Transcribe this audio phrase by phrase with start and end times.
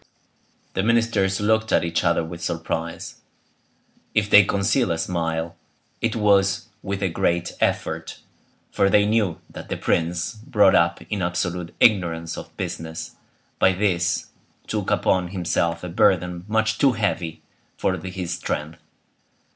[0.73, 3.17] The ministers looked at each other with surprise.
[4.15, 5.55] If they concealed a smile
[6.01, 8.17] it was with a great effort,
[8.71, 13.11] for they knew that the prince, brought up in absolute ignorance of business,
[13.59, 14.31] by this
[14.65, 17.43] took upon himself a burden much too heavy
[17.77, 18.79] for his strength.